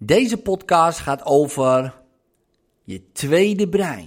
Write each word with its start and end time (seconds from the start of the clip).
Deze 0.00 0.36
podcast 0.36 0.98
gaat 0.98 1.24
over 1.24 1.94
je 2.84 3.12
tweede 3.12 3.68
brein. 3.68 4.06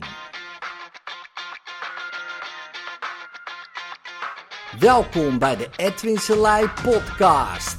Welkom 4.80 5.40
bij 5.40 5.56
de 5.56 5.70
Edwin 5.76 6.18
Selei 6.18 6.68
podcast. 6.84 7.78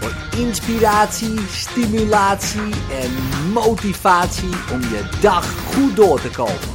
Voor 0.00 0.40
inspiratie, 0.40 1.38
stimulatie 1.38 2.72
en 2.90 3.10
motivatie 3.52 4.72
om 4.72 4.80
je 4.80 5.18
dag 5.20 5.74
goed 5.74 5.96
door 5.96 6.20
te 6.20 6.30
komen. 6.30 6.74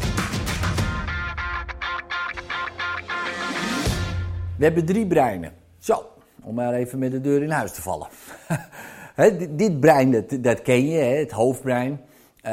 We 4.58 4.64
hebben 4.64 4.86
drie 4.86 5.08
breinen. 5.08 5.54
Zo, 5.80 6.17
om 6.48 6.56
maar 6.56 6.74
even 6.74 7.00
met 7.00 7.12
de 7.12 7.22
deur 7.22 7.44
in 7.44 7.50
huis 7.50 7.72
te 7.72 7.82
vallen. 7.82 8.08
dit, 9.58 9.80
brein, 9.80 10.26
dat, 10.42 10.62
ken 10.62 10.88
je, 10.88 10.98
hè, 10.98 11.16
het 11.16 11.32
hoofdbrein. 11.32 12.00
Uh, 12.46 12.52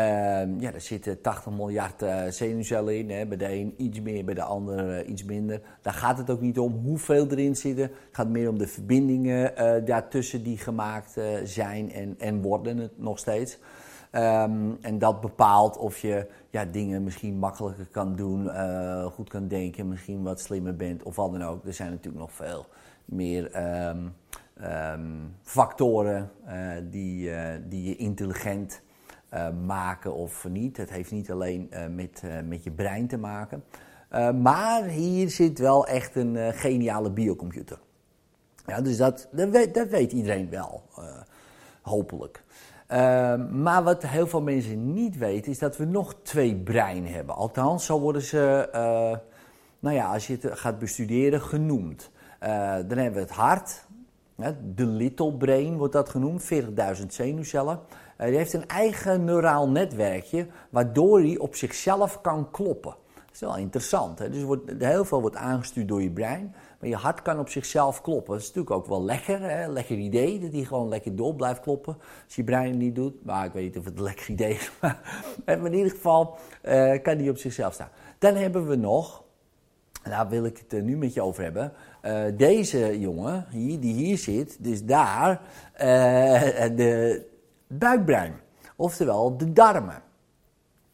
ja, 0.61 0.71
daar 0.71 0.81
zitten 0.81 1.21
80 1.21 1.53
miljard 1.53 2.03
uh, 2.03 2.23
zenuwcellen 2.29 2.99
in. 2.99 3.11
Hè. 3.11 3.27
Bij 3.27 3.37
de 3.37 3.53
een 3.53 3.75
iets 3.77 4.01
meer, 4.01 4.25
bij 4.25 4.35
de 4.35 4.43
ander 4.43 5.01
uh, 5.01 5.09
iets 5.09 5.25
minder. 5.25 5.61
Daar 5.83 5.93
gaat 5.93 6.19
het 6.19 6.31
ook 6.31 6.41
niet 6.41 6.59
om 6.59 6.73
hoeveel 6.73 7.27
erin 7.31 7.57
zitten. 7.57 7.83
Het 7.83 8.09
gaat 8.13 8.29
meer 8.29 8.49
om 8.49 8.59
de 8.59 8.67
verbindingen 8.67 9.57
eh, 9.57 9.87
daartussen 9.87 10.43
die 10.43 10.59
gemaakt 10.59 11.17
zijn 11.45 11.93
en, 11.93 12.15
en 12.19 12.43
worden 12.43 12.79
het 12.79 12.99
nog 12.99 13.19
steeds. 13.19 13.59
Um, 14.13 14.79
en 14.81 14.99
dat 14.99 15.21
bepaalt 15.21 15.77
of 15.77 15.99
je 15.99 16.27
ja, 16.51 16.65
dingen 16.65 17.05
misschien 17.05 17.39
makkelijker 17.39 17.87
kan 17.91 18.17
doen, 18.17 18.51
goed 19.11 19.29
kan 19.29 19.49
denken, 19.49 19.89
misschien 19.89 20.23
wat 20.23 20.41
slimmer 20.41 20.77
bent 20.77 21.03
of 21.03 21.17
wat 21.17 21.33
dan 21.33 21.45
ook. 21.45 21.67
Er 21.67 21.73
zijn 21.73 21.91
natuurlijk 21.91 22.25
nog 22.25 22.33
veel 22.33 22.67
meer 23.05 23.51
um, 23.89 24.15
um, 24.63 25.37
factoren 25.43 26.31
uh, 26.47 26.71
die, 26.91 27.31
uh, 27.31 27.49
die 27.69 27.89
je 27.89 27.97
intelligent 27.97 28.83
uh, 29.35 29.49
maken 29.67 30.15
of 30.15 30.49
niet. 30.49 30.77
Het 30.77 30.91
heeft 30.91 31.11
niet 31.11 31.31
alleen 31.31 31.71
met, 31.91 32.23
met 32.45 32.65
je 32.65 32.71
brein 32.71 33.07
te 33.07 33.19
maken. 33.19 33.65
maar 34.43 34.85
hier 34.85 35.31
zit 35.31 35.59
wel 35.59 35.87
echt 35.87 36.17
een 36.17 36.53
geniale 36.53 37.11
biocomputer. 37.11 37.79
Ja, 38.67 38.81
dus 38.81 38.97
dat, 38.97 39.29
dat, 39.33 39.49
weet, 39.49 39.75
dat 39.75 39.89
weet 39.89 40.13
iedereen 40.13 40.51
wel, 40.51 40.83
hopelijk. 41.83 42.45
maar 43.51 43.83
wat 43.83 44.07
heel 44.07 44.27
veel 44.27 44.43
mensen 44.43 44.93
niet 44.93 45.19
weten, 45.19 45.51
is 45.51 45.59
dat 45.59 45.77
we 45.77 45.85
nog 45.85 46.15
twee 46.23 46.57
breinen 46.57 47.13
hebben. 47.13 47.35
Althans, 47.35 47.85
zo 47.85 48.01
worden 48.01 48.23
ze, 48.23 48.69
nou 49.79 49.95
ja, 49.95 50.13
als 50.13 50.27
je 50.27 50.39
het 50.41 50.59
gaat 50.59 50.79
bestuderen, 50.79 51.41
genoemd. 51.41 52.11
Uh, 52.45 52.75
dan 52.89 52.99
hebben 52.99 53.13
we 53.13 53.21
het 53.21 53.31
hart, 53.31 53.85
de 54.75 54.87
little 54.87 55.33
brain 55.33 55.77
wordt 55.77 55.93
dat 55.93 56.09
genoemd, 56.09 56.43
40.000 57.01 57.07
zenuwcellen. 57.09 57.81
Uh, 58.21 58.27
die 58.27 58.37
heeft 58.37 58.53
een 58.53 58.67
eigen 58.67 59.25
neuraal 59.25 59.69
netwerkje, 59.69 60.47
waardoor 60.71 61.21
hij 61.21 61.39
op 61.39 61.55
zichzelf 61.55 62.21
kan 62.21 62.51
kloppen. 62.51 62.95
Dat 63.15 63.33
is 63.33 63.41
wel 63.41 63.57
interessant. 63.57 64.19
Hè? 64.19 64.31
Dus 64.31 64.43
wordt, 64.43 64.73
heel 64.79 65.05
veel 65.05 65.21
wordt 65.21 65.37
aangestuurd 65.37 65.89
door 65.89 66.03
je 66.03 66.11
brein, 66.11 66.55
maar 66.81 66.89
je 66.89 66.97
hart 66.97 67.23
kan 67.23 67.39
op 67.39 67.49
zichzelf 67.49 68.01
kloppen. 68.01 68.33
Dat 68.33 68.43
is 68.43 68.47
natuurlijk 68.47 68.77
ook 68.77 68.87
wel 68.87 69.05
lekker, 69.05 69.41
hè? 69.41 69.67
lekker 69.67 69.97
idee, 69.97 70.39
dat 70.39 70.53
hij 70.53 70.65
gewoon 70.65 70.89
lekker 70.89 71.17
door 71.17 71.35
blijft 71.35 71.61
kloppen. 71.61 71.97
Als 72.25 72.35
je 72.35 72.45
brein 72.45 72.69
het 72.69 72.79
niet 72.79 72.95
doet, 72.95 73.25
maar 73.25 73.45
ik 73.45 73.53
weet 73.53 73.65
niet 73.65 73.79
of 73.79 73.85
het 73.85 73.97
een 73.97 74.03
lekker 74.03 74.31
idee 74.31 74.55
is. 74.55 74.71
Maar 75.45 75.65
in 75.65 75.75
ieder 75.75 75.91
geval 75.91 76.39
kan 77.03 77.17
hij 77.17 77.29
op 77.29 77.39
zichzelf 77.39 77.75
staan. 77.75 77.91
Dan 78.19 78.35
hebben 78.35 78.67
we 78.67 78.77
nog, 78.77 79.24
daar 80.11 80.29
wil 80.29 80.45
ik 80.45 80.65
het 80.69 80.83
nu 80.83 80.97
met 80.97 81.15
je 81.15 81.23
over 81.23 81.43
hebben. 81.43 81.73
Uh, 82.03 82.25
deze 82.37 83.01
jongen, 83.01 83.47
hier, 83.51 83.81
die 83.81 83.95
hier 83.95 84.19
zit, 84.19 84.65
dus 84.65 84.85
daar, 84.85 85.41
uh, 85.75 85.81
de 86.77 87.23
buikbrein. 87.67 88.35
Oftewel 88.77 89.37
de 89.37 89.53
darmen. 89.53 90.03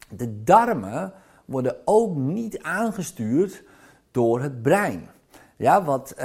De 0.09 0.43
darmen 0.43 1.13
worden 1.45 1.75
ook 1.85 2.15
niet 2.15 2.59
aangestuurd 2.61 3.63
door 4.11 4.41
het 4.41 4.61
brein. 4.61 5.09
Ja, 5.55 5.83
wat, 5.83 6.15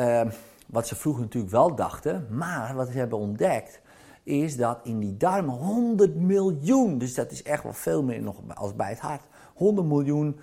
wat 0.67 0.87
ze 0.87 0.97
vroeger 0.97 1.23
natuurlijk 1.23 1.53
wel 1.53 1.75
dachten, 1.75 2.27
maar 2.31 2.75
wat 2.75 2.89
ze 2.89 2.99
hebben 2.99 3.19
ontdekt, 3.19 3.81
is 4.23 4.57
dat 4.57 4.79
in 4.83 4.99
die 4.99 5.17
darmen 5.17 5.55
100 5.55 6.15
miljoen, 6.15 6.99
dus 6.99 7.15
dat 7.15 7.31
is 7.31 7.43
echt 7.43 7.63
wel 7.63 7.73
veel 7.73 8.03
meer 8.03 8.23
nog 8.23 8.37
als 8.55 8.77
bij 8.77 8.89
het 8.89 8.99
hart, 8.99 9.23
100 9.55 9.87
miljoen 9.87 10.41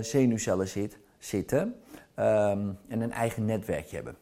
zenuwcellen 0.00 0.68
zit, 0.68 0.98
zitten. 1.24 1.74
Um, 2.16 2.78
en 2.88 3.00
een 3.00 3.12
eigen 3.12 3.44
netwerkje 3.44 3.96
hebben. 3.96 4.16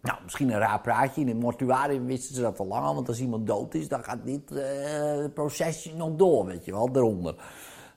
Nou, 0.00 0.18
misschien 0.22 0.50
een 0.50 0.58
raar 0.58 0.80
praatje. 0.80 1.20
In 1.20 1.28
het 1.28 1.40
mortuarium 1.40 2.06
wisten 2.06 2.34
ze 2.34 2.40
dat 2.40 2.58
al 2.58 2.66
lang 2.66 2.84
want 2.84 3.08
als 3.08 3.20
iemand 3.20 3.46
dood 3.46 3.74
is, 3.74 3.88
dan 3.88 4.04
gaat 4.04 4.24
dit 4.24 4.52
uh, 4.52 5.24
procesje 5.34 5.94
nog 5.96 6.16
door, 6.16 6.46
weet 6.46 6.64
je 6.64 6.72
wel, 6.72 6.88
eronder. 6.92 7.34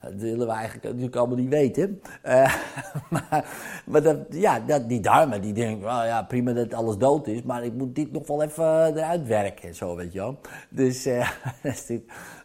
Dat 0.02 0.14
willen 0.14 0.48
we 0.48 0.54
eigenlijk 0.54 0.84
natuurlijk 0.84 1.16
allemaal 1.16 1.38
niet 1.38 1.50
weten. 1.50 2.02
Uh, 2.26 2.56
maar 3.10 3.46
maar 3.86 4.02
dat, 4.02 4.18
ja, 4.30 4.60
dat, 4.60 4.90
die 4.90 5.00
darmen, 5.00 5.42
die 5.42 5.54
denken, 5.54 5.86
well, 5.86 6.06
ja, 6.06 6.24
prima 6.24 6.54
dat 6.54 6.74
alles 6.74 6.98
dood 6.98 7.28
is, 7.28 7.42
maar 7.44 7.64
ik 7.64 7.74
moet 7.74 7.96
dit 7.96 8.12
nog 8.12 8.28
wel 8.28 8.44
even 8.44 8.98
eruit 8.98 9.28
werken, 9.28 9.76
zo, 9.76 9.96
weet 9.96 10.14
je 10.14 10.20
wel. 10.20 10.40
Dus 10.70 11.04
dat 11.64 11.90
is 11.90 12.00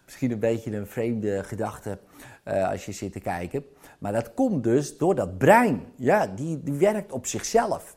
misschien 0.05 0.31
een 0.31 0.39
beetje 0.39 0.77
een 0.77 0.87
vreemde 0.87 1.45
gedachte 1.45 1.99
als 2.45 2.87
je 2.87 2.93
zit 2.93 3.13
te 3.13 3.21
kijken. 3.21 3.65
Maar 4.01 4.13
dat 4.13 4.35
komt 4.35 4.65
dus 4.65 4.99
door 4.99 5.15
dat 5.15 5.39
brein. 5.39 5.83
Ja, 5.97 6.27
die, 6.27 6.63
die 6.63 6.75
werkt 6.75 7.13
op 7.13 7.27
zichzelf. 7.27 7.97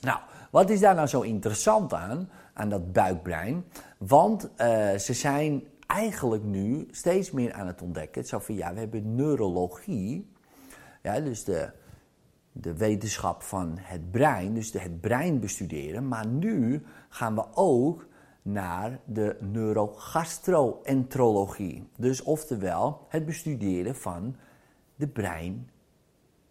Nou, 0.00 0.20
wat 0.50 0.70
is 0.70 0.80
daar 0.80 0.94
nou 0.94 1.06
zo 1.06 1.20
interessant 1.20 1.92
aan, 1.92 2.30
aan 2.52 2.68
dat 2.68 2.92
buikbrein? 2.92 3.64
Want 3.98 4.44
uh, 4.44 4.48
ze 4.94 5.12
zijn 5.12 5.62
eigenlijk 5.86 6.44
nu 6.44 6.88
steeds 6.90 7.30
meer 7.30 7.52
aan 7.52 7.66
het 7.66 7.82
ontdekken. 7.82 8.24
Zo 8.24 8.38
van, 8.38 8.54
ja, 8.54 8.72
we 8.72 8.78
hebben 8.78 9.14
neurologie, 9.14 10.30
ja, 11.02 11.20
dus 11.20 11.44
de, 11.44 11.70
de 12.52 12.76
wetenschap 12.76 13.42
van 13.42 13.76
het 13.80 14.10
brein, 14.10 14.54
dus 14.54 14.72
het 14.72 15.00
brein 15.00 15.40
bestuderen. 15.40 16.08
Maar 16.08 16.26
nu 16.26 16.84
gaan 17.08 17.34
we 17.34 17.44
ook 17.54 18.06
naar 18.42 19.00
de 19.04 19.36
neurogastroenterologie. 19.40 21.88
Dus 21.96 22.22
oftewel 22.22 23.06
het 23.08 23.26
bestuderen 23.26 23.96
van 23.96 24.36
de 24.98 25.06
brein 25.06 25.70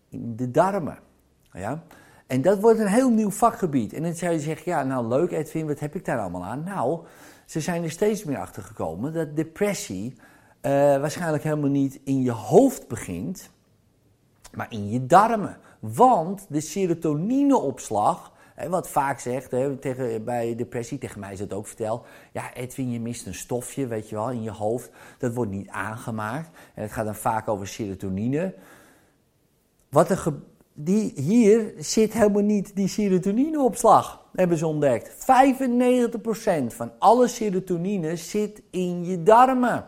in 0.10 0.36
de 0.36 0.52
darmen. 0.52 1.00
Ja? 1.52 1.84
En 2.28 2.42
dat 2.42 2.60
wordt 2.60 2.80
een 2.80 2.88
heel 2.88 3.10
nieuw 3.10 3.32
vakgebied. 3.32 3.94
En 3.94 4.04
dan 4.04 4.14
zou 4.14 4.34
je 4.34 4.40
zeggen, 4.40 4.72
ja, 4.72 4.84
nou 4.84 5.08
leuk 5.08 5.32
Edwin, 5.32 5.68
wat 5.68 5.80
heb 5.80 5.96
ik 5.96 6.06
daar 6.06 6.20
allemaal 6.20 6.46
aan? 6.46 6.64
Nou, 6.64 7.00
ze 7.46 7.60
zijn 7.60 7.84
er 7.84 7.92
steeds 7.92 8.24
meer 8.24 8.38
achter 8.38 8.64
gekomen 8.64 9.14
dat 9.14 9.36
depressie 9.36 10.14
uh, 10.14 10.72
waarschijnlijk 10.72 11.44
helemaal 11.44 11.70
niet 11.70 12.00
in 12.04 12.22
je 12.22 12.32
hoofd 12.32 12.88
begint, 12.88 13.50
maar 14.54 14.68
in 14.70 14.90
je 14.90 15.06
darmen. 15.06 15.58
Want 15.80 16.46
de 16.50 16.62
serotonineopslag, 16.62 18.32
wat 18.66 18.90
vaak 18.90 19.20
zegt 19.20 19.52
hè, 19.52 19.78
tegen, 19.78 20.24
bij 20.24 20.56
depressie, 20.56 20.98
tegen 20.98 21.20
mij 21.20 21.34
is 21.34 21.40
het 21.40 21.54
ook 21.54 21.68
verteld. 21.68 22.06
Ja, 22.32 22.54
Edwin, 22.54 22.92
je 22.92 23.00
mist 23.00 23.26
een 23.26 23.36
stofje, 23.36 23.88
weet 23.88 24.10
je 24.10 24.16
wel, 24.16 24.30
in 24.30 24.44
je 24.44 24.52
hoofd. 24.52 24.92
Dat 25.18 25.34
wordt 25.34 25.52
niet 25.52 25.70
aangemaakt. 25.70 26.50
En 26.74 26.82
het 26.82 26.92
gaat 26.92 27.06
dan 27.06 27.16
vaak 27.16 27.48
over 27.48 27.68
serotonine. 27.68 28.54
Wat 29.90 30.10
er 30.10 30.34
die, 30.80 31.12
hier 31.16 31.74
zit 31.78 32.14
helemaal 32.14 32.42
niet 32.42 32.76
die 32.76 32.88
serotonineopslag, 32.88 34.26
hebben 34.34 34.58
ze 34.58 34.68
ontdekt. 34.68 35.10
95% 35.10 35.16
van 36.68 36.92
alle 37.00 37.28
serotonine 37.28 38.16
zit 38.16 38.62
in 38.70 39.06
je 39.06 39.24
darmen. 39.24 39.86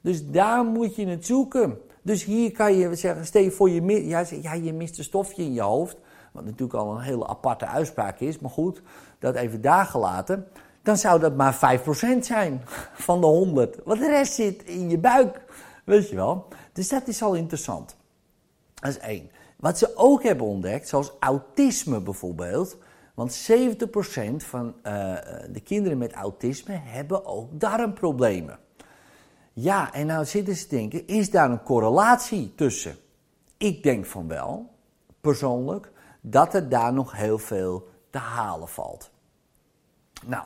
Dus 0.00 0.26
daar 0.26 0.64
moet 0.64 0.96
je 0.96 1.06
het 1.06 1.26
zoeken. 1.26 1.78
Dus 2.02 2.24
hier 2.24 2.52
kan 2.52 2.74
je 2.74 2.94
zeggen, 2.94 3.26
stel 3.26 3.50
voor 3.50 3.70
je, 3.70 4.06
ja, 4.06 4.24
ja, 4.42 4.52
je 4.52 4.72
mist 4.72 4.98
een 4.98 5.04
stofje 5.04 5.42
in 5.42 5.52
je 5.52 5.60
hoofd. 5.60 5.96
Wat 6.38 6.46
natuurlijk 6.46 6.78
al 6.78 6.94
een 6.94 7.02
hele 7.02 7.26
aparte 7.26 7.66
uitspraak 7.66 8.20
is, 8.20 8.38
maar 8.38 8.50
goed, 8.50 8.82
dat 9.18 9.34
even 9.34 9.60
daar. 9.60 9.90
Dan 10.82 10.96
zou 10.96 11.20
dat 11.20 11.36
maar 11.36 11.54
5% 11.54 12.18
zijn 12.20 12.62
van 12.92 13.20
de 13.20 13.26
100. 13.26 13.80
Want 13.84 14.00
de 14.00 14.08
rest 14.08 14.32
zit 14.32 14.62
in 14.62 14.90
je 14.90 14.98
buik, 14.98 15.40
weet 15.84 16.08
je 16.08 16.16
wel. 16.16 16.48
Dus 16.72 16.88
dat 16.88 17.08
is 17.08 17.22
al 17.22 17.34
interessant. 17.34 17.96
Dat 18.74 18.90
is 18.90 18.98
één. 18.98 19.30
Wat 19.56 19.78
ze 19.78 19.96
ook 19.96 20.22
hebben 20.22 20.46
ontdekt, 20.46 20.88
zoals 20.88 21.12
autisme 21.20 22.00
bijvoorbeeld. 22.00 22.76
Want 23.14 23.50
70% 23.50 24.36
van 24.36 24.66
uh, 24.66 25.14
de 25.52 25.60
kinderen 25.64 25.98
met 25.98 26.12
autisme 26.12 26.80
hebben 26.82 27.26
ook 27.26 27.60
darmproblemen. 27.60 28.58
Ja, 29.52 29.92
en 29.92 30.06
nou 30.06 30.24
zitten 30.24 30.56
ze 30.56 30.66
te 30.66 30.74
denken, 30.74 31.06
is 31.06 31.30
daar 31.30 31.50
een 31.50 31.62
correlatie 31.62 32.54
tussen? 32.54 32.96
Ik 33.56 33.82
denk 33.82 34.06
van 34.06 34.28
wel, 34.28 34.70
persoonlijk, 35.20 35.90
dat 36.30 36.54
er 36.54 36.68
daar 36.68 36.92
nog 36.92 37.12
heel 37.12 37.38
veel 37.38 37.88
te 38.10 38.18
halen 38.18 38.68
valt. 38.68 39.10
Nou, 40.26 40.44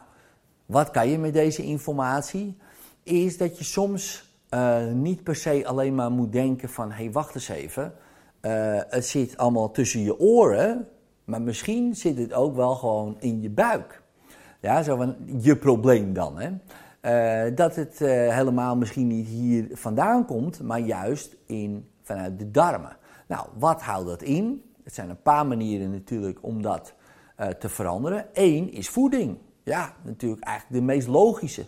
wat 0.67 0.91
kan 0.91 1.09
je 1.09 1.19
met 1.19 1.33
deze 1.33 1.63
informatie? 1.63 2.59
Is 3.03 3.39
dat 3.39 3.59
je 3.59 3.65
soms 3.65 4.31
uh, 4.51 4.87
niet 4.87 5.23
per 5.23 5.37
se 5.37 5.67
alleen 5.67 5.95
maar 5.95 6.11
moet 6.11 6.33
denken 6.33 6.69
van, 6.69 6.91
hé, 6.91 7.03
hey, 7.03 7.13
wacht 7.13 7.35
eens 7.35 7.49
even 7.49 7.95
uh, 8.43 8.81
het 8.89 9.07
zit 9.07 9.37
allemaal 9.37 9.71
tussen 9.71 10.01
je 10.01 10.19
oren, 10.19 10.89
maar 11.25 11.43
misschien 11.43 11.95
zit 11.95 12.19
het 12.19 12.33
ook 12.33 12.57
wel 12.57 12.75
gewoon 12.75 13.17
in 13.21 13.41
je 13.41 13.51
buik. 13.51 14.03
Ja, 14.61 14.83
zo 14.83 14.97
van 14.97 15.17
je 15.41 15.57
probleem 15.57 16.13
dan. 16.13 16.39
Hè? 16.39 16.51
Eh, 17.01 17.57
dat 17.57 17.77
het 17.77 18.01
eh, 18.01 18.09
helemaal 18.09 18.77
misschien 18.77 19.07
niet 19.07 19.27
hier 19.27 19.69
vandaan 19.73 20.27
komt, 20.27 20.63
maar 20.63 20.79
juist 20.79 21.37
in, 21.47 21.89
vanuit 22.03 22.39
de 22.39 22.51
darmen. 22.51 22.97
Nou, 23.29 23.47
wat 23.59 23.83
houdt 23.83 24.09
dat 24.09 24.23
in? 24.23 24.63
Het 24.85 24.95
zijn 24.95 25.11
een 25.11 25.23
paar 25.23 25.47
manieren 25.47 25.91
natuurlijk 25.91 26.39
om 26.41 26.63
dat 26.63 26.95
uh, 27.41 27.47
te 27.47 27.69
veranderen. 27.69 28.27
Eén 28.33 28.73
is 28.73 28.89
voeding. 28.89 29.39
Ja, 29.63 29.95
natuurlijk 30.03 30.45
eigenlijk 30.45 30.81
de 30.81 30.93
meest 30.93 31.09
logische. 31.09 31.67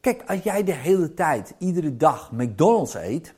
Kijk, 0.00 0.22
als 0.26 0.42
jij 0.42 0.64
de 0.64 0.72
hele 0.72 1.14
tijd, 1.14 1.54
iedere 1.58 1.96
dag 1.96 2.32
McDonald's 2.32 2.94
eet, 2.94 3.34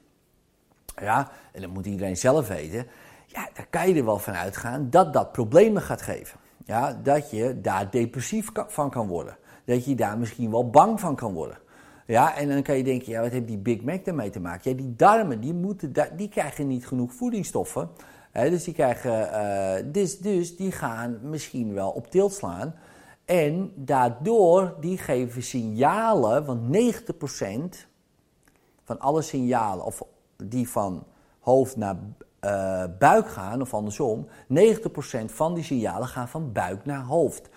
ja, 1.00 1.30
en 1.52 1.60
dat 1.60 1.70
moet 1.70 1.86
iedereen 1.86 2.16
zelf 2.16 2.48
weten, 2.48 2.86
ja, 3.26 3.48
daar 3.54 3.66
kan 3.70 3.88
je 3.88 3.94
er 3.94 4.04
wel 4.04 4.18
van 4.18 4.34
uitgaan 4.34 4.90
dat 4.90 5.12
dat 5.12 5.32
problemen 5.32 5.82
gaat 5.82 6.02
geven. 6.02 6.38
Ja, 6.64 6.92
dat 7.02 7.30
je 7.30 7.60
daar 7.60 7.90
depressief 7.90 8.50
van 8.66 8.90
kan 8.90 9.06
worden. 9.06 9.36
Dat 9.64 9.84
je 9.84 9.94
daar 9.94 10.18
misschien 10.18 10.50
wel 10.50 10.70
bang 10.70 11.00
van 11.00 11.16
kan 11.16 11.32
worden. 11.32 11.58
Ja, 12.06 12.36
en 12.36 12.48
dan 12.48 12.62
kan 12.62 12.76
je 12.76 12.84
denken, 12.84 13.12
ja, 13.12 13.20
wat 13.20 13.30
heeft 13.30 13.46
die 13.46 13.58
Big 13.58 13.82
Mac 13.82 14.06
ermee 14.06 14.30
te 14.30 14.40
maken? 14.40 14.70
Ja, 14.70 14.76
die 14.76 14.94
darmen, 14.96 15.40
die, 15.40 15.54
moeten, 15.54 15.92
die 16.16 16.28
krijgen 16.28 16.66
niet 16.66 16.86
genoeg 16.86 17.12
voedingsstoffen. 17.12 17.88
Dus 18.42 18.64
die 18.64 18.74
krijgen, 18.74 19.28
uh, 19.32 19.92
dus, 19.92 20.18
dus 20.18 20.56
die 20.56 20.72
gaan 20.72 21.18
misschien 21.22 21.74
wel 21.74 21.90
op 21.90 22.10
tilt 22.10 22.32
slaan. 22.32 22.74
En 23.24 23.72
daardoor, 23.74 24.76
die 24.80 24.98
geven 24.98 25.42
signalen, 25.42 26.44
want 26.44 26.76
90% 26.76 27.86
van 28.84 28.98
alle 28.98 29.22
signalen, 29.22 29.84
of 29.84 30.02
die 30.36 30.68
van 30.68 31.04
hoofd 31.40 31.76
naar 31.76 31.96
uh, 32.44 32.84
buik 32.98 33.28
gaan, 33.28 33.60
of 33.60 33.74
andersom, 33.74 34.26
90% 34.26 34.28
van 35.24 35.54
die 35.54 35.64
signalen 35.64 36.08
gaan 36.08 36.28
van 36.28 36.52
buik 36.52 36.84
naar 36.84 37.04
hoofd. 37.04 37.48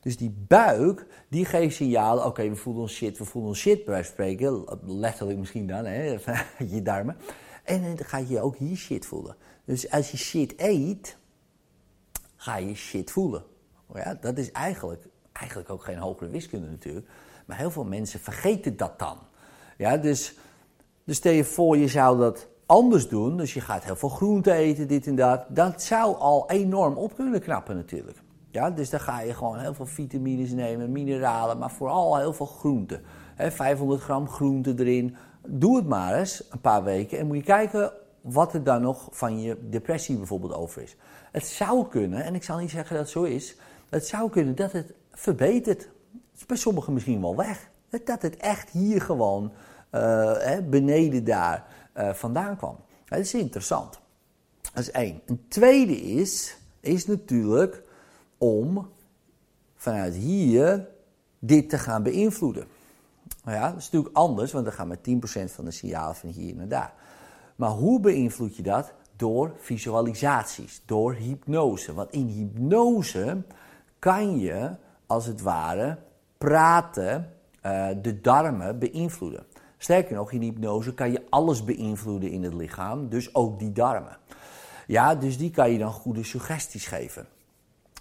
Dus 0.00 0.16
die 0.16 0.34
buik, 0.48 1.06
die 1.28 1.44
geeft 1.44 1.76
signalen, 1.76 2.26
oké, 2.26 2.48
we 2.48 2.56
voelen 2.56 2.82
ons 2.82 2.94
shit, 2.94 3.18
we 3.18 3.24
voelen 3.24 3.50
ons 3.50 3.60
shit, 3.60 3.84
bij 3.84 4.02
spreken, 4.02 4.64
letterlijk 4.86 5.38
misschien 5.38 5.66
dan, 5.66 5.84
hè, 5.84 6.16
je 6.74 6.82
darmen. 6.82 7.16
En 7.66 7.82
dan 7.82 8.06
ga 8.06 8.18
je 8.18 8.40
ook 8.40 8.56
hier 8.56 8.76
shit 8.76 9.06
voelen. 9.06 9.36
Dus 9.64 9.90
als 9.90 10.10
je 10.10 10.16
shit 10.16 10.54
eet, 10.56 11.16
ga 12.36 12.56
je 12.56 12.74
shit 12.74 13.10
voelen. 13.10 13.44
Ja, 13.94 14.18
dat 14.20 14.38
is 14.38 14.52
eigenlijk, 14.52 15.06
eigenlijk 15.32 15.70
ook 15.70 15.84
geen 15.84 15.98
hogere 15.98 16.30
wiskunde 16.30 16.68
natuurlijk. 16.68 17.06
Maar 17.46 17.56
heel 17.56 17.70
veel 17.70 17.84
mensen 17.84 18.20
vergeten 18.20 18.76
dat 18.76 18.98
dan. 18.98 19.18
Ja, 19.76 19.96
dus, 19.96 20.34
dus 21.04 21.16
stel 21.16 21.32
je 21.32 21.44
voor, 21.44 21.76
je 21.76 21.88
zou 21.88 22.18
dat 22.18 22.48
anders 22.66 23.08
doen. 23.08 23.36
Dus 23.36 23.54
je 23.54 23.60
gaat 23.60 23.84
heel 23.84 23.96
veel 23.96 24.08
groente 24.08 24.52
eten, 24.52 24.88
dit 24.88 25.06
en 25.06 25.14
dat. 25.14 25.44
Dat 25.48 25.82
zou 25.82 26.16
al 26.16 26.50
enorm 26.50 26.96
op 26.96 27.14
kunnen 27.14 27.40
knappen 27.40 27.76
natuurlijk. 27.76 28.18
Ja, 28.50 28.70
dus 28.70 28.90
dan 28.90 29.00
ga 29.00 29.20
je 29.20 29.34
gewoon 29.34 29.58
heel 29.58 29.74
veel 29.74 29.86
vitamines 29.86 30.50
nemen, 30.50 30.92
mineralen, 30.92 31.58
maar 31.58 31.70
vooral 31.70 32.16
heel 32.16 32.32
veel 32.32 32.46
groenten. 32.46 33.02
500 33.36 34.02
gram 34.02 34.28
groente 34.28 34.74
erin. 34.76 35.16
Doe 35.46 35.76
het 35.76 35.86
maar 35.86 36.18
eens 36.18 36.42
een 36.50 36.60
paar 36.60 36.84
weken 36.84 37.18
en 37.18 37.26
moet 37.26 37.36
je 37.36 37.42
kijken 37.42 37.92
wat 38.20 38.54
er 38.54 38.62
dan 38.62 38.82
nog 38.82 39.08
van 39.10 39.40
je 39.40 39.68
depressie 39.68 40.16
bijvoorbeeld 40.16 40.54
over 40.54 40.82
is. 40.82 40.96
Het 41.32 41.46
zou 41.46 41.88
kunnen, 41.88 42.24
en 42.24 42.34
ik 42.34 42.44
zal 42.44 42.58
niet 42.58 42.70
zeggen 42.70 42.96
dat 42.96 43.04
het 43.04 43.12
zo 43.12 43.22
is, 43.22 43.56
het 43.88 44.06
zou 44.06 44.30
kunnen 44.30 44.54
dat 44.54 44.72
het 44.72 44.92
verbetert. 45.12 45.88
Bij 46.46 46.56
sommigen 46.56 46.92
misschien 46.92 47.20
wel 47.20 47.36
weg. 47.36 47.68
Dat 48.04 48.22
het 48.22 48.36
echt 48.36 48.70
hier 48.70 49.00
gewoon 49.00 49.52
uh, 49.92 50.58
beneden 50.70 51.24
daar 51.24 51.66
uh, 51.96 52.12
vandaan 52.12 52.56
kwam. 52.56 52.76
Dat 53.04 53.18
is 53.18 53.34
interessant. 53.34 54.00
Dat 54.60 54.82
is 54.82 54.90
één. 54.90 55.20
Een 55.26 55.44
tweede 55.48 55.96
is, 55.96 56.56
is 56.80 57.06
natuurlijk 57.06 57.82
om 58.38 58.90
vanuit 59.76 60.14
hier 60.14 60.88
dit 61.38 61.68
te 61.68 61.78
gaan 61.78 62.02
beïnvloeden. 62.02 62.66
Nou 63.46 63.58
ja, 63.58 63.68
dat 63.68 63.78
is 63.78 63.84
natuurlijk 63.84 64.16
anders, 64.16 64.52
want 64.52 64.64
dan 64.64 64.74
gaan 64.74 64.88
we 64.88 64.98
10% 65.48 65.52
van 65.52 65.64
de 65.64 65.70
signalen 65.70 66.16
van 66.16 66.28
hier 66.28 66.54
naar 66.54 66.68
daar. 66.68 66.92
Maar 67.56 67.70
hoe 67.70 68.00
beïnvloed 68.00 68.56
je 68.56 68.62
dat? 68.62 68.92
Door 69.16 69.52
visualisaties, 69.58 70.82
door 70.84 71.14
hypnose. 71.14 71.94
Want 71.94 72.12
in 72.12 72.26
hypnose 72.26 73.42
kan 73.98 74.38
je, 74.38 74.70
als 75.06 75.26
het 75.26 75.40
ware, 75.40 75.98
praten, 76.38 77.32
uh, 77.62 77.88
de 78.02 78.20
darmen 78.20 78.78
beïnvloeden. 78.78 79.46
Sterker 79.78 80.14
nog, 80.14 80.32
in 80.32 80.40
hypnose 80.40 80.94
kan 80.94 81.10
je 81.10 81.22
alles 81.30 81.64
beïnvloeden 81.64 82.30
in 82.30 82.42
het 82.42 82.54
lichaam, 82.54 83.08
dus 83.08 83.34
ook 83.34 83.58
die 83.58 83.72
darmen. 83.72 84.18
Ja, 84.86 85.14
dus 85.14 85.38
die 85.38 85.50
kan 85.50 85.70
je 85.70 85.78
dan 85.78 85.92
goede 85.92 86.24
suggesties 86.24 86.86
geven. 86.86 87.26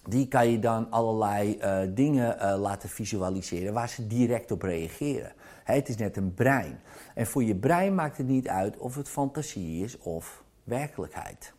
Die 0.08 0.28
kan 0.28 0.50
je 0.50 0.60
dan 0.60 0.92
allerlei 0.92 1.58
uh, 1.62 1.80
dingen 1.90 2.38
uh, 2.38 2.60
laten 2.60 2.90
visualiseren 2.90 3.74
waar 3.74 3.90
ze 3.90 4.08
direct 4.08 4.52
op 4.52 4.62
reageren. 4.62 5.32
het 5.64 5.90
is 5.90 5.98
net 5.98 6.18
een 6.18 6.34
brein. 6.34 6.80
En 7.16 7.28
voor 7.28 7.44
je 7.44 7.56
brein 7.56 7.96
maakt 7.96 8.18
het 8.18 8.28
niet 8.28 8.48
uit 8.48 8.78
of 8.78 8.96
het 8.96 9.10
fantasie 9.10 9.84
is 9.84 9.98
of 9.98 10.44
werkelijkheid. 10.64 11.54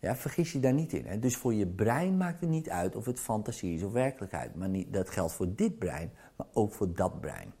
Ja, 0.00 0.16
vergis 0.16 0.52
je 0.52 0.60
daar 0.60 0.72
niet 0.72 0.92
in. 0.92 1.06
Hè? 1.06 1.18
Dus 1.18 1.36
voor 1.36 1.54
je 1.54 1.66
brein 1.66 2.16
maakt 2.16 2.40
het 2.40 2.50
niet 2.50 2.70
uit 2.70 2.96
of 2.96 3.04
het 3.04 3.20
fantasie 3.20 3.74
is 3.74 3.82
of 3.82 3.92
werkelijkheid. 3.92 4.54
Maar 4.54 4.68
niet, 4.68 4.92
dat 4.92 5.10
geldt 5.10 5.32
voor 5.32 5.54
dit 5.54 5.78
brein, 5.78 6.10
maar 6.36 6.46
ook 6.52 6.72
voor 6.72 6.94
dat 6.94 7.20
brein. 7.20 7.52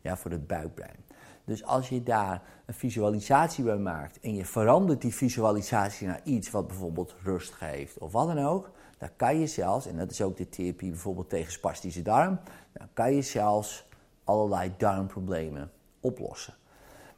Ja, 0.00 0.16
voor 0.16 0.30
het 0.30 0.46
buikbrein. 0.46 0.96
Dus 1.44 1.64
als 1.64 1.88
je 1.88 2.02
daar 2.02 2.42
een 2.66 2.74
visualisatie 2.74 3.64
bij 3.64 3.76
maakt 3.76 4.20
en 4.20 4.34
je 4.34 4.44
verandert 4.44 5.00
die 5.00 5.14
visualisatie 5.14 6.06
naar 6.06 6.20
iets 6.24 6.50
wat 6.50 6.66
bijvoorbeeld 6.66 7.14
rust 7.22 7.52
geeft 7.52 7.98
of 7.98 8.12
wat 8.12 8.26
dan 8.26 8.38
ook, 8.38 8.70
dan 8.98 9.08
kan 9.16 9.38
je 9.38 9.46
zelfs, 9.46 9.86
en 9.86 9.96
dat 9.96 10.10
is 10.10 10.22
ook 10.22 10.36
de 10.36 10.48
therapie 10.48 10.90
bijvoorbeeld 10.90 11.28
tegen 11.28 11.52
spastische 11.52 12.02
darm, 12.02 12.38
dan 12.72 12.88
kan 12.92 13.14
je 13.14 13.22
zelfs 13.22 13.88
allerlei 14.24 14.72
darmproblemen 14.76 15.70
oplossen. 16.00 16.54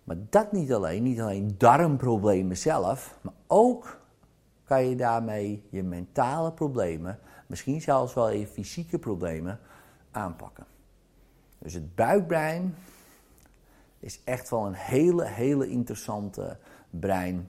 Maar 0.04 0.16
dat 0.30 0.52
niet 0.52 0.72
alleen, 0.72 1.02
niet 1.02 1.20
alleen 1.20 1.54
darmproblemen 1.58 2.56
zelf, 2.56 3.18
maar 3.20 3.34
ook 3.46 4.00
kan 4.64 4.88
je 4.88 4.96
daarmee 4.96 5.62
je 5.70 5.82
mentale 5.82 6.52
problemen, 6.52 7.18
misschien 7.46 7.80
zelfs 7.80 8.14
wel 8.14 8.30
je 8.30 8.46
fysieke 8.46 8.98
problemen 8.98 9.60
aanpakken. 10.10 10.66
Dus 11.58 11.74
het 11.74 11.94
buikbrein 11.94 12.74
is 13.98 14.20
echt 14.24 14.50
wel 14.50 14.66
een 14.66 14.74
hele, 14.74 15.26
hele 15.26 15.68
interessante 15.68 16.56
brein 16.90 17.48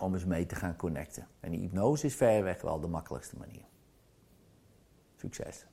om 0.00 0.14
eens 0.14 0.24
mee 0.24 0.46
te 0.46 0.54
gaan 0.54 0.76
connecten. 0.76 1.28
En 1.40 1.50
die 1.50 1.60
hypnose 1.60 2.06
is 2.06 2.14
verreweg 2.14 2.62
wel 2.62 2.80
de 2.80 2.88
makkelijkste 2.88 3.36
manier. 3.38 3.64
Succes! 5.16 5.66